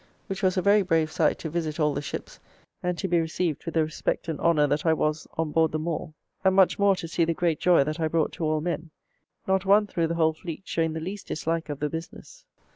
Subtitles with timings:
[0.25, 2.39] Which was a very brave sight to visit all the ships,
[2.81, 5.87] and to be received with the respect and honour that I was on board them
[5.87, 8.89] all; and much more to see the great joy that I brought to all men;
[9.45, 12.45] not one through the whole fleet showing the least dislike of the business.